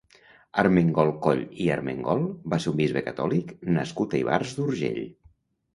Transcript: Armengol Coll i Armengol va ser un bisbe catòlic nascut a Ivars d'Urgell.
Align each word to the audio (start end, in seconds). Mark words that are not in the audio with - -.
Armengol 0.61 1.11
Coll 1.25 1.43
i 1.65 1.69
Armengol 1.75 2.25
va 2.55 2.59
ser 2.65 2.73
un 2.75 2.81
bisbe 2.83 3.07
catòlic 3.11 3.53
nascut 3.79 4.19
a 4.19 4.23
Ivars 4.27 4.59
d'Urgell. 4.61 5.03